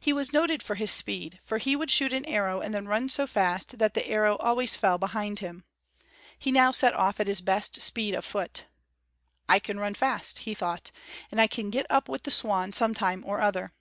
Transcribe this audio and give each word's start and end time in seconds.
He 0.00 0.14
was 0.14 0.32
noted 0.32 0.62
for 0.62 0.76
his 0.76 0.90
speed; 0.90 1.38
for 1.44 1.58
he 1.58 1.76
would 1.76 1.90
shoot 1.90 2.14
an 2.14 2.24
arrow 2.24 2.62
and 2.62 2.72
then 2.74 2.88
run 2.88 3.10
so 3.10 3.26
fast 3.26 3.76
that 3.78 3.92
the 3.92 4.08
arrow 4.08 4.36
always 4.38 4.76
fell 4.76 4.96
behind 4.96 5.40
him. 5.40 5.64
He 6.38 6.50
now 6.50 6.72
set 6.72 6.94
off 6.94 7.20
at 7.20 7.26
his 7.26 7.42
best 7.42 7.78
speed 7.82 8.14
of 8.14 8.24
foot. 8.24 8.64
"I 9.50 9.58
can 9.58 9.78
run 9.78 9.92
fast," 9.92 10.38
he 10.48 10.54
thought, 10.54 10.90
"and 11.30 11.38
I 11.38 11.48
can 11.48 11.68
get 11.68 11.84
up 11.90 12.08
with 12.08 12.22
the 12.22 12.30
swan 12.30 12.72
sometime 12.72 13.22
or 13.26 13.42
other." 13.42 13.72